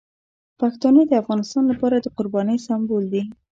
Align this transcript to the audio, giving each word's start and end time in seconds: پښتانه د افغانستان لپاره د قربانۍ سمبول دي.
پښتانه 0.59 1.01
د 1.07 1.11
افغانستان 1.21 1.63
لپاره 1.71 1.95
د 1.99 2.07
قربانۍ 2.17 2.57
سمبول 2.67 3.03
دي. 3.13 3.21